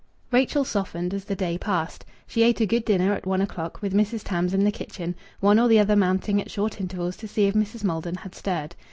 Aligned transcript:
Rachel 0.31 0.63
softened 0.65 1.13
as 1.13 1.25
the 1.25 1.35
day 1.35 1.59
passed. 1.59 2.05
She 2.25 2.41
ate 2.41 2.59
a 2.59 2.65
good 2.65 2.85
dinner 2.85 3.13
at 3.13 3.27
one 3.27 3.39
o'clock, 3.39 3.83
with 3.83 3.93
Mrs. 3.93 4.23
Tams 4.23 4.51
in 4.51 4.63
the 4.63 4.71
kitchen, 4.71 5.13
one 5.41 5.59
or 5.59 5.67
the 5.67 5.77
other 5.77 5.95
mounting 5.95 6.41
at 6.41 6.49
short 6.49 6.81
intervals 6.81 7.15
to 7.17 7.27
see 7.27 7.45
if 7.45 7.53
Mrs. 7.53 7.83
Maldon 7.83 8.15
had 8.15 8.33
stirred. 8.33 8.75